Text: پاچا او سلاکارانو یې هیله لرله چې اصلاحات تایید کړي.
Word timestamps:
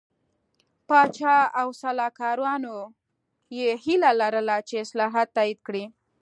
پاچا 0.87 1.37
او 1.61 1.67
سلاکارانو 1.81 2.77
یې 3.57 3.69
هیله 3.83 4.11
لرله 4.21 4.57
چې 4.67 4.75
اصلاحات 4.85 5.27
تایید 5.37 5.59
کړي. 5.67 5.85